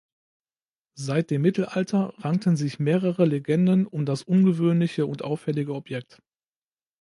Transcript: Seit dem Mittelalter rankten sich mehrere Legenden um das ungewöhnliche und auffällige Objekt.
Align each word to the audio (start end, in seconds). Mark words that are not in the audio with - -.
Seit 0.95 1.29
dem 1.29 1.43
Mittelalter 1.43 2.15
rankten 2.17 2.55
sich 2.57 2.79
mehrere 2.79 3.23
Legenden 3.23 3.85
um 3.85 4.03
das 4.07 4.23
ungewöhnliche 4.23 5.05
und 5.05 5.21
auffällige 5.23 5.75
Objekt. 5.75 6.23